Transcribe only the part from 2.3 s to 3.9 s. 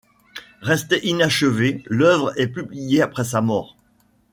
est publiée après sa mort.